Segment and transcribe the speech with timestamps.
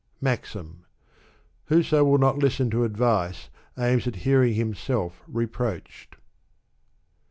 [0.19, 0.83] MAxm.
[1.65, 6.15] Whoso will not listen to advice aims at hearing him self reproached.